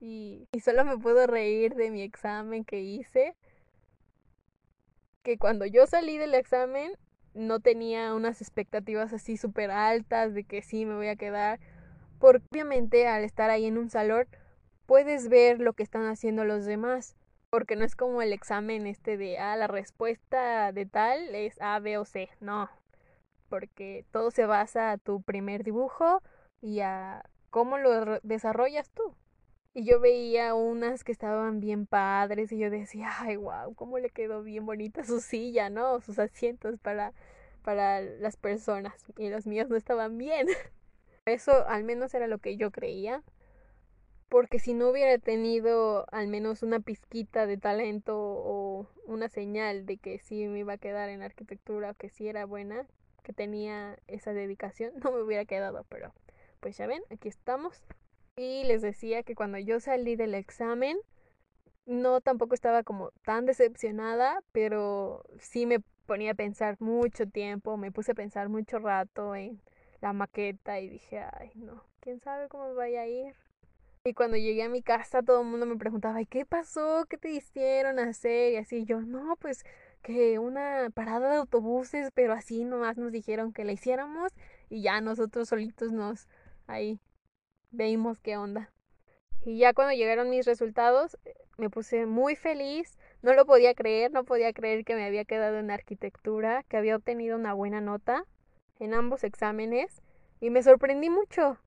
Y, 0.00 0.46
y 0.52 0.60
solo 0.60 0.84
me 0.84 0.98
puedo 0.98 1.26
reír 1.26 1.74
de 1.74 1.90
mi 1.90 2.02
examen 2.02 2.64
que 2.64 2.80
hice. 2.80 3.34
Que 5.22 5.38
cuando 5.38 5.66
yo 5.66 5.86
salí 5.86 6.18
del 6.18 6.34
examen 6.34 6.92
no 7.34 7.60
tenía 7.60 8.14
unas 8.14 8.40
expectativas 8.40 9.12
así 9.12 9.36
súper 9.36 9.70
altas 9.70 10.34
de 10.34 10.44
que 10.44 10.62
sí 10.62 10.84
me 10.84 10.94
voy 10.94 11.08
a 11.08 11.16
quedar. 11.16 11.58
Porque 12.18 12.44
obviamente 12.50 13.08
al 13.08 13.24
estar 13.24 13.50
ahí 13.50 13.64
en 13.64 13.78
un 13.78 13.90
salón 13.90 14.26
puedes 14.88 15.28
ver 15.28 15.60
lo 15.60 15.74
que 15.74 15.82
están 15.82 16.06
haciendo 16.06 16.44
los 16.44 16.64
demás. 16.64 17.14
Porque 17.50 17.76
no 17.76 17.84
es 17.84 17.94
como 17.94 18.20
el 18.20 18.32
examen 18.32 18.86
este 18.86 19.16
de, 19.16 19.38
ah, 19.38 19.56
la 19.56 19.68
respuesta 19.68 20.72
de 20.72 20.86
tal 20.86 21.34
es 21.34 21.60
A, 21.60 21.78
B 21.78 21.98
o 21.98 22.04
C. 22.04 22.28
No. 22.40 22.68
Porque 23.48 24.04
todo 24.10 24.30
se 24.30 24.46
basa 24.46 24.90
a 24.90 24.98
tu 24.98 25.22
primer 25.22 25.62
dibujo 25.62 26.22
y 26.60 26.80
a 26.80 27.22
cómo 27.50 27.78
lo 27.78 28.18
desarrollas 28.22 28.90
tú. 28.90 29.14
Y 29.74 29.84
yo 29.84 30.00
veía 30.00 30.54
unas 30.54 31.04
que 31.04 31.12
estaban 31.12 31.60
bien 31.60 31.86
padres 31.86 32.50
y 32.52 32.58
yo 32.58 32.70
decía, 32.70 33.10
ay, 33.20 33.36
wow, 33.36 33.74
cómo 33.74 33.98
le 33.98 34.10
quedó 34.10 34.42
bien 34.42 34.66
bonita 34.66 35.04
su 35.04 35.20
silla, 35.20 35.70
¿no? 35.70 36.00
Sus 36.00 36.18
asientos 36.18 36.78
para, 36.78 37.12
para 37.62 38.00
las 38.00 38.36
personas. 38.36 38.94
Y 39.16 39.28
los 39.28 39.46
míos 39.46 39.68
no 39.68 39.76
estaban 39.76 40.18
bien. 40.18 40.48
Eso 41.26 41.66
al 41.68 41.84
menos 41.84 42.12
era 42.14 42.26
lo 42.26 42.38
que 42.38 42.56
yo 42.56 42.70
creía. 42.70 43.22
Porque 44.28 44.58
si 44.58 44.74
no 44.74 44.90
hubiera 44.90 45.18
tenido 45.18 46.06
al 46.12 46.28
menos 46.28 46.62
una 46.62 46.80
pizquita 46.80 47.46
de 47.46 47.56
talento 47.56 48.16
o 48.18 48.86
una 49.06 49.28
señal 49.28 49.86
de 49.86 49.96
que 49.96 50.18
sí 50.18 50.46
me 50.46 50.60
iba 50.60 50.74
a 50.74 50.78
quedar 50.78 51.08
en 51.08 51.22
arquitectura 51.22 51.92
o 51.92 51.94
que 51.94 52.10
sí 52.10 52.28
era 52.28 52.44
buena, 52.44 52.86
que 53.22 53.32
tenía 53.32 53.98
esa 54.06 54.32
dedicación, 54.32 54.92
no 55.02 55.12
me 55.12 55.22
hubiera 55.22 55.44
quedado. 55.44 55.84
Pero 55.88 56.12
pues 56.60 56.76
ya 56.76 56.86
ven, 56.86 57.02
aquí 57.10 57.28
estamos. 57.28 57.82
Y 58.36 58.64
les 58.64 58.82
decía 58.82 59.22
que 59.22 59.34
cuando 59.34 59.58
yo 59.58 59.80
salí 59.80 60.14
del 60.14 60.34
examen, 60.34 60.98
no 61.86 62.20
tampoco 62.20 62.54
estaba 62.54 62.82
como 62.82 63.10
tan 63.24 63.46
decepcionada, 63.46 64.40
pero 64.52 65.24
sí 65.38 65.66
me 65.66 65.80
ponía 66.06 66.32
a 66.32 66.34
pensar 66.34 66.76
mucho 66.80 67.26
tiempo, 67.26 67.76
me 67.76 67.90
puse 67.90 68.12
a 68.12 68.14
pensar 68.14 68.48
mucho 68.48 68.78
rato 68.78 69.34
en 69.34 69.60
la 70.00 70.12
maqueta 70.12 70.80
y 70.80 70.88
dije, 70.88 71.18
ay, 71.18 71.50
no, 71.54 71.82
quién 72.00 72.20
sabe 72.20 72.48
cómo 72.48 72.74
vaya 72.74 73.02
a 73.02 73.06
ir. 73.06 73.34
Y 74.08 74.14
cuando 74.14 74.38
llegué 74.38 74.62
a 74.62 74.70
mi 74.70 74.82
casa 74.82 75.22
todo 75.22 75.42
el 75.42 75.48
mundo 75.48 75.66
me 75.66 75.76
preguntaba, 75.76 76.22
¿y 76.22 76.26
qué 76.26 76.46
pasó? 76.46 77.04
¿Qué 77.10 77.18
te 77.18 77.30
hicieron 77.30 77.98
hacer? 77.98 78.54
Y 78.54 78.56
así 78.56 78.86
yo, 78.86 79.02
no, 79.02 79.36
pues 79.36 79.64
que 80.02 80.38
una 80.38 80.88
parada 80.94 81.30
de 81.30 81.36
autobuses, 81.36 82.10
pero 82.14 82.32
así 82.32 82.64
nomás 82.64 82.96
nos 82.96 83.12
dijeron 83.12 83.52
que 83.52 83.64
la 83.64 83.72
hiciéramos 83.72 84.32
y 84.70 84.80
ya 84.80 85.02
nosotros 85.02 85.50
solitos 85.50 85.92
nos 85.92 86.26
ahí 86.66 87.00
veimos 87.70 88.18
qué 88.20 88.38
onda. 88.38 88.72
Y 89.44 89.58
ya 89.58 89.74
cuando 89.74 89.92
llegaron 89.94 90.30
mis 90.30 90.46
resultados, 90.46 91.18
eh, 91.26 91.34
me 91.58 91.68
puse 91.68 92.06
muy 92.06 92.34
feliz. 92.34 92.96
No 93.20 93.34
lo 93.34 93.44
podía 93.44 93.74
creer, 93.74 94.10
no 94.10 94.24
podía 94.24 94.54
creer 94.54 94.86
que 94.86 94.94
me 94.94 95.04
había 95.04 95.26
quedado 95.26 95.58
en 95.58 95.70
arquitectura, 95.70 96.62
que 96.64 96.78
había 96.78 96.96
obtenido 96.96 97.36
una 97.36 97.52
buena 97.52 97.82
nota 97.82 98.24
en 98.78 98.94
ambos 98.94 99.22
exámenes. 99.22 100.00
Y 100.40 100.48
me 100.48 100.62
sorprendí 100.62 101.10
mucho. 101.10 101.58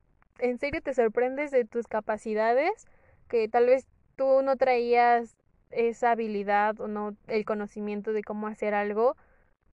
En 0.41 0.57
serio 0.57 0.81
te 0.81 0.93
sorprendes 0.95 1.51
de 1.51 1.65
tus 1.65 1.88
capacidades, 1.88 2.88
que 3.29 3.48
tal 3.48 3.67
vez 3.67 3.86
tú 4.15 4.41
no 4.41 4.57
traías 4.57 5.38
esa 5.69 6.12
habilidad 6.12 6.79
o 6.81 6.88
no 6.88 7.15
el 7.27 7.45
conocimiento 7.45 8.12
de 8.12 8.24
cómo 8.24 8.48
hacer 8.48 8.74
algo, 8.74 9.15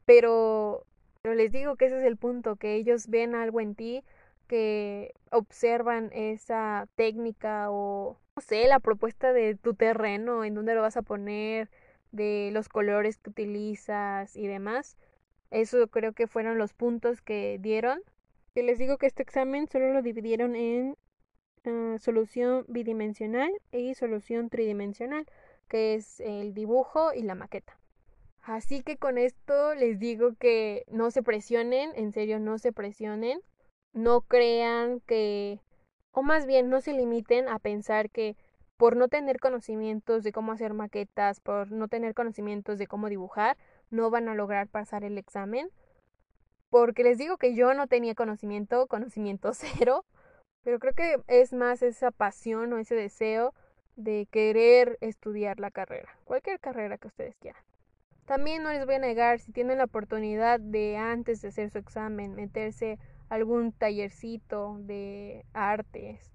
pero, 0.04 0.84
pero 1.22 1.34
les 1.34 1.52
digo 1.52 1.76
que 1.76 1.87
ese 1.87 1.98
es 1.98 2.04
el 2.04 2.18
punto, 2.18 2.56
que 2.56 2.75
ellos 2.75 3.08
ven 3.08 3.34
algo 3.34 3.60
en 3.60 3.75
ti 3.75 4.04
que 4.46 5.14
observan 5.30 6.10
esa 6.12 6.87
técnica 6.96 7.70
o, 7.70 8.18
no 8.37 8.42
sé, 8.42 8.66
la 8.68 8.80
propuesta 8.80 9.32
de 9.32 9.54
tu 9.54 9.75
terreno, 9.75 10.44
en 10.44 10.54
dónde 10.54 10.75
lo 10.75 10.82
vas 10.82 10.96
a 10.96 11.02
poner, 11.02 11.70
de 12.12 12.50
los 12.52 12.68
colores 12.68 13.18
que 13.18 13.30
utilizas 13.30 14.37
y 14.37 14.46
demás. 14.46 14.96
Eso 15.50 15.87
creo 15.88 16.12
que 16.12 16.26
fueron 16.26 16.58
los 16.58 16.75
puntos 16.75 17.22
que 17.22 17.58
dieron. 17.60 18.00
Que 18.58 18.64
les 18.64 18.76
digo 18.76 18.98
que 18.98 19.06
este 19.06 19.22
examen 19.22 19.68
solo 19.68 19.92
lo 19.92 20.02
dividieron 20.02 20.56
en 20.56 20.96
ah, 21.64 21.94
solución 22.00 22.64
bidimensional 22.66 23.52
y 23.70 23.94
solución 23.94 24.50
tridimensional, 24.50 25.26
que 25.68 25.94
es 25.94 26.18
el 26.18 26.54
dibujo 26.54 27.12
y 27.12 27.22
la 27.22 27.36
maqueta. 27.36 27.78
Así 28.42 28.82
que 28.82 28.96
con 28.96 29.16
esto 29.16 29.76
les 29.76 30.00
digo 30.00 30.34
que 30.40 30.82
no 30.88 31.12
se 31.12 31.22
presionen, 31.22 31.92
en 31.94 32.10
serio 32.10 32.40
no 32.40 32.58
se 32.58 32.72
presionen 32.72 33.38
no 33.92 34.22
crean 34.22 34.98
que, 35.06 35.60
o 36.10 36.24
más 36.24 36.44
bien 36.44 36.68
no 36.68 36.80
se 36.80 36.94
limiten 36.94 37.46
a 37.46 37.60
pensar 37.60 38.10
que 38.10 38.36
por 38.76 38.96
no 38.96 39.06
tener 39.06 39.38
conocimientos 39.38 40.24
de 40.24 40.32
cómo 40.32 40.50
hacer 40.50 40.74
maquetas, 40.74 41.38
por 41.38 41.70
no 41.70 41.86
tener 41.86 42.12
conocimientos 42.12 42.76
de 42.78 42.88
cómo 42.88 43.08
dibujar, 43.08 43.56
no 43.90 44.10
van 44.10 44.28
a 44.28 44.34
lograr 44.34 44.66
pasar 44.66 45.04
el 45.04 45.16
examen. 45.16 45.70
Porque 46.70 47.02
les 47.02 47.18
digo 47.18 47.38
que 47.38 47.54
yo 47.54 47.75
no 47.75 47.87
tenía 47.87 48.14
conocimiento, 48.14 48.87
conocimiento 48.87 49.52
cero, 49.54 50.04
pero 50.62 50.78
creo 50.78 50.94
que 50.94 51.16
es 51.26 51.52
más 51.52 51.82
esa 51.82 52.10
pasión 52.10 52.72
o 52.72 52.78
ese 52.78 52.94
deseo 52.94 53.54
de 53.96 54.28
querer 54.30 54.98
estudiar 55.00 55.58
la 55.58 55.70
carrera, 55.70 56.18
cualquier 56.25 56.60
carrera 56.60 56.98
que 56.98 57.08
ustedes 57.08 57.37
quieran. 57.37 57.62
También 58.26 58.62
no 58.62 58.70
les 58.70 58.84
voy 58.84 58.96
a 58.96 58.98
negar, 58.98 59.40
si 59.40 59.52
tienen 59.52 59.78
la 59.78 59.84
oportunidad 59.84 60.60
de 60.60 60.98
antes 60.98 61.40
de 61.40 61.48
hacer 61.48 61.70
su 61.70 61.78
examen 61.78 62.34
meterse 62.34 62.98
algún 63.30 63.72
tallercito 63.72 64.76
de 64.80 65.46
artes. 65.54 66.30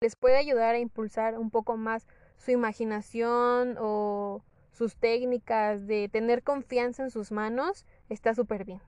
Les 0.00 0.14
puede 0.14 0.36
ayudar 0.36 0.76
a 0.76 0.78
impulsar 0.78 1.36
un 1.36 1.50
poco 1.50 1.76
más 1.76 2.06
su 2.36 2.52
imaginación 2.52 3.76
o 3.80 4.44
sus 4.70 4.96
técnicas 4.96 5.88
de 5.88 6.08
tener 6.08 6.44
confianza 6.44 7.02
en 7.02 7.10
sus 7.10 7.32
manos, 7.32 7.84
está 8.08 8.32
súper 8.34 8.64
bien. 8.64 8.80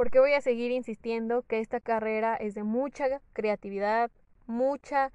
Porque 0.00 0.18
voy 0.18 0.32
a 0.32 0.40
seguir 0.40 0.70
insistiendo 0.70 1.42
que 1.42 1.60
esta 1.60 1.78
carrera 1.78 2.34
es 2.34 2.54
de 2.54 2.62
mucha 2.62 3.20
creatividad, 3.34 4.10
mucha 4.46 5.12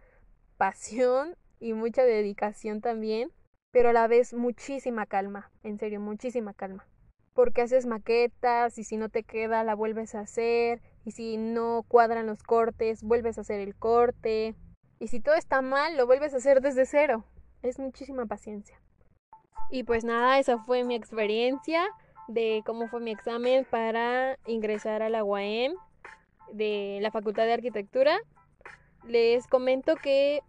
pasión 0.57 1.35
y 1.59 1.73
mucha 1.73 2.03
dedicación 2.03 2.81
también, 2.81 3.31
pero 3.71 3.89
a 3.89 3.93
la 3.93 4.05
vez 4.05 4.35
muchísima 4.35 5.07
calma, 5.07 5.49
en 5.63 5.79
serio, 5.79 5.99
muchísima 5.99 6.53
calma. 6.53 6.85
Porque 7.33 7.63
haces 7.63 7.87
maquetas 7.87 8.77
y 8.77 8.83
si 8.83 8.97
no 8.97 9.09
te 9.09 9.23
queda 9.23 9.63
la 9.63 9.73
vuelves 9.73 10.13
a 10.13 10.19
hacer 10.19 10.83
y 11.03 11.13
si 11.13 11.37
no 11.37 11.83
cuadran 11.87 12.27
los 12.27 12.43
cortes, 12.43 13.01
vuelves 13.01 13.39
a 13.39 13.41
hacer 13.41 13.61
el 13.61 13.73
corte. 13.75 14.53
Y 14.99 15.07
si 15.07 15.19
todo 15.19 15.33
está 15.33 15.63
mal, 15.63 15.97
lo 15.97 16.05
vuelves 16.05 16.35
a 16.35 16.37
hacer 16.37 16.61
desde 16.61 16.85
cero. 16.85 17.25
Es 17.63 17.79
muchísima 17.79 18.27
paciencia. 18.27 18.79
Y 19.71 19.81
pues 19.81 20.03
nada, 20.03 20.37
esa 20.37 20.59
fue 20.59 20.83
mi 20.83 20.93
experiencia 20.93 21.83
de 22.27 22.63
cómo 22.65 22.87
fue 22.87 22.99
mi 22.99 23.11
examen 23.11 23.65
para 23.69 24.37
ingresar 24.47 25.01
a 25.01 25.09
la 25.09 25.23
UAM 25.23 25.73
de 26.51 26.99
la 27.01 27.11
Facultad 27.11 27.45
de 27.45 27.53
Arquitectura. 27.53 28.17
Les 29.07 29.47
comento 29.47 29.95
que 29.95 30.41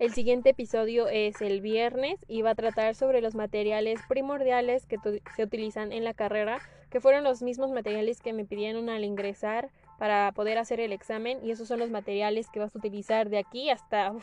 El 0.00 0.14
siguiente 0.14 0.48
episodio 0.48 1.08
es 1.08 1.42
el 1.42 1.60
viernes 1.60 2.24
y 2.26 2.40
va 2.40 2.52
a 2.52 2.54
tratar 2.54 2.94
sobre 2.94 3.20
los 3.20 3.34
materiales 3.34 4.00
primordiales 4.08 4.86
que 4.86 4.96
se 5.36 5.42
utilizan 5.42 5.92
en 5.92 6.04
la 6.04 6.14
carrera, 6.14 6.58
que 6.88 7.02
fueron 7.02 7.22
los 7.22 7.42
mismos 7.42 7.70
materiales 7.70 8.22
que 8.22 8.32
me 8.32 8.46
pidieron 8.46 8.88
al 8.88 9.04
ingresar 9.04 9.68
para 9.98 10.32
poder 10.32 10.56
hacer 10.56 10.80
el 10.80 10.92
examen 10.92 11.38
y 11.44 11.50
esos 11.50 11.68
son 11.68 11.80
los 11.80 11.90
materiales 11.90 12.48
que 12.48 12.60
vas 12.60 12.74
a 12.74 12.78
utilizar 12.78 13.28
de 13.28 13.36
aquí 13.36 13.68
hasta 13.68 14.14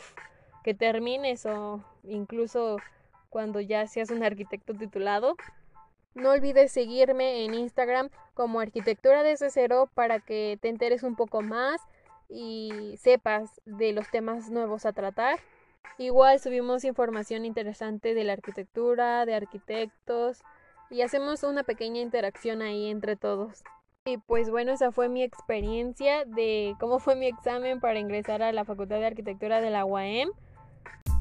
que 0.64 0.74
termines 0.74 1.46
o 1.46 1.80
incluso 2.02 2.78
cuando 3.30 3.60
ya 3.60 3.86
seas 3.86 4.10
un 4.10 4.24
arquitecto 4.24 4.74
titulado. 4.74 5.36
No 6.18 6.30
olvides 6.30 6.72
seguirme 6.72 7.44
en 7.44 7.54
Instagram 7.54 8.10
como 8.34 8.58
Arquitectura 8.58 9.22
desde 9.22 9.50
cero 9.50 9.88
para 9.94 10.18
que 10.18 10.58
te 10.60 10.68
enteres 10.68 11.04
un 11.04 11.14
poco 11.14 11.42
más 11.42 11.80
y 12.28 12.96
sepas 12.98 13.60
de 13.64 13.92
los 13.92 14.10
temas 14.10 14.50
nuevos 14.50 14.84
a 14.84 14.92
tratar. 14.92 15.38
Igual 15.96 16.40
subimos 16.40 16.82
información 16.82 17.44
interesante 17.44 18.14
de 18.14 18.24
la 18.24 18.32
arquitectura, 18.32 19.26
de 19.26 19.36
arquitectos 19.36 20.42
y 20.90 21.02
hacemos 21.02 21.44
una 21.44 21.62
pequeña 21.62 22.00
interacción 22.00 22.62
ahí 22.62 22.90
entre 22.90 23.14
todos. 23.14 23.62
Y 24.04 24.18
pues 24.18 24.50
bueno, 24.50 24.72
esa 24.72 24.90
fue 24.90 25.08
mi 25.08 25.22
experiencia 25.22 26.24
de 26.24 26.74
cómo 26.80 26.98
fue 26.98 27.14
mi 27.14 27.28
examen 27.28 27.78
para 27.78 28.00
ingresar 28.00 28.42
a 28.42 28.52
la 28.52 28.64
Facultad 28.64 28.96
de 28.96 29.06
Arquitectura 29.06 29.60
de 29.60 29.70
la 29.70 29.84
UAM. 29.84 30.30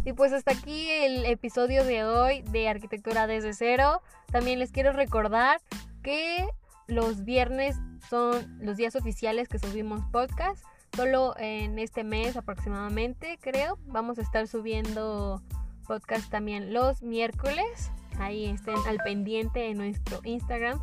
Y 0.08 0.14
pues 0.14 0.32
hasta 0.32 0.54
aquí 0.54 0.90
el 0.90 1.26
episodio 1.26 1.84
de 1.84 2.06
hoy 2.06 2.42
de 2.44 2.70
Arquitectura 2.70 3.28
desde 3.28 3.52
cero. 3.52 4.02
También 4.32 4.58
les 4.58 4.72
quiero 4.72 4.94
recordar 4.94 5.60
que 6.02 6.48
los 6.88 7.26
viernes 7.26 7.76
son 8.10 8.58
los 8.62 8.78
días 8.78 8.96
oficiales 8.96 9.50
que 9.50 9.60
subimos 9.60 10.00
podcast. 10.14 10.64
Solo 10.96 11.36
en 11.38 11.78
este 11.78 12.06
mes 12.06 12.38
aproximadamente, 12.38 13.38
creo. 13.42 13.80
Vamos 13.88 14.18
a 14.18 14.22
estar 14.22 14.48
subiendo 14.48 15.44
podcast 15.86 16.32
también 16.32 16.74
los 16.74 17.02
miércoles. 17.04 17.92
Ahí 18.18 18.46
estén 18.46 18.78
al 18.88 19.00
pendiente 19.00 19.70
en 19.70 19.78
nuestro 19.78 20.22
Instagram. 20.24 20.80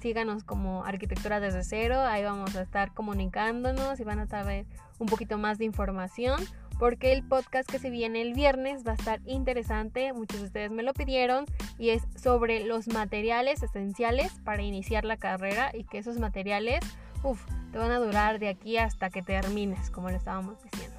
Síganos 0.00 0.44
como 0.44 0.82
Arquitectura 0.86 1.40
desde 1.40 1.62
cero. 1.62 2.00
Ahí 2.00 2.24
vamos 2.24 2.56
a 2.56 2.62
estar 2.62 2.94
comunicándonos 2.94 4.00
y 4.00 4.04
van 4.04 4.20
a 4.20 4.26
saber 4.26 4.64
un 4.98 5.08
poquito 5.08 5.36
más 5.36 5.58
de 5.58 5.66
información 5.66 6.40
porque 6.78 7.12
el 7.12 7.22
podcast 7.22 7.70
que 7.70 7.78
se 7.78 7.90
viene 7.90 8.22
el 8.22 8.34
viernes 8.34 8.86
va 8.86 8.92
a 8.92 8.94
estar 8.94 9.20
interesante, 9.24 10.12
muchos 10.12 10.40
de 10.40 10.46
ustedes 10.46 10.70
me 10.70 10.82
lo 10.82 10.92
pidieron, 10.92 11.46
y 11.78 11.90
es 11.90 12.02
sobre 12.16 12.64
los 12.64 12.88
materiales 12.88 13.62
esenciales 13.62 14.32
para 14.44 14.62
iniciar 14.62 15.04
la 15.04 15.16
carrera 15.16 15.70
y 15.74 15.84
que 15.84 15.98
esos 15.98 16.18
materiales, 16.18 16.80
uff, 17.22 17.44
te 17.72 17.78
van 17.78 17.90
a 17.90 17.98
durar 17.98 18.38
de 18.38 18.48
aquí 18.48 18.78
hasta 18.78 19.10
que 19.10 19.22
termines, 19.22 19.90
como 19.90 20.10
le 20.10 20.16
estábamos 20.16 20.62
diciendo. 20.62 20.96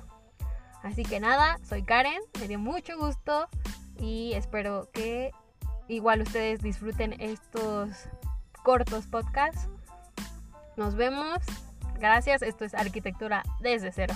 Así 0.84 1.04
que 1.04 1.20
nada, 1.20 1.60
soy 1.64 1.84
Karen, 1.84 2.22
me 2.40 2.48
dio 2.48 2.60
mucho 2.60 2.98
gusto 2.98 3.48
y 4.00 4.34
espero 4.34 4.90
que 4.94 5.32
igual 5.88 6.22
ustedes 6.22 6.62
disfruten 6.62 7.20
estos 7.20 8.10
cortos 8.64 9.08
podcasts. 9.08 9.70
Nos 10.76 10.96
vemos. 10.96 11.40
Gracias, 12.00 12.44
esto 12.44 12.64
es 12.64 12.76
Arquitectura 12.76 13.44
desde 13.60 13.92
cero. 13.92 14.14